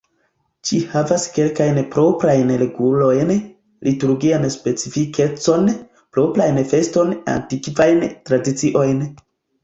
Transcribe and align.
Ĝi 0.67 0.77
havas 0.91 1.23
kelkajn 1.33 1.75
proprajn 1.95 2.53
regulojn, 2.61 3.33
liturgian 3.87 4.47
specifikecon, 4.55 5.69
proprajn 6.17 6.57
festojn, 6.71 7.13
antikvajn 7.35 8.01
tradiciojn. 8.31 9.05